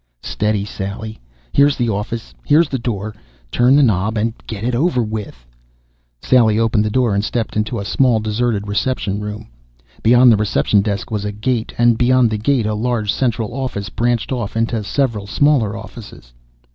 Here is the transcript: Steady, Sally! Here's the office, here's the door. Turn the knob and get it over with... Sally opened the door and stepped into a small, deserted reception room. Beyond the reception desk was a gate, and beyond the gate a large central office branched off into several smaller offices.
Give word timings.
Steady, 0.23 0.65
Sally! 0.65 1.19
Here's 1.51 1.77
the 1.77 1.89
office, 1.89 2.33
here's 2.43 2.69
the 2.69 2.79
door. 2.79 3.13
Turn 3.51 3.75
the 3.75 3.83
knob 3.83 4.17
and 4.17 4.33
get 4.47 4.63
it 4.63 4.73
over 4.73 5.03
with... 5.03 5.45
Sally 6.23 6.57
opened 6.57 6.83
the 6.83 6.89
door 6.89 7.13
and 7.13 7.23
stepped 7.23 7.55
into 7.55 7.77
a 7.79 7.85
small, 7.85 8.19
deserted 8.19 8.67
reception 8.67 9.19
room. 9.19 9.49
Beyond 10.01 10.31
the 10.31 10.37
reception 10.37 10.81
desk 10.81 11.11
was 11.11 11.23
a 11.23 11.31
gate, 11.31 11.71
and 11.77 11.99
beyond 11.99 12.31
the 12.31 12.39
gate 12.39 12.65
a 12.65 12.73
large 12.73 13.13
central 13.13 13.53
office 13.53 13.89
branched 13.89 14.31
off 14.31 14.57
into 14.57 14.83
several 14.83 15.27
smaller 15.27 15.77
offices. 15.77 16.33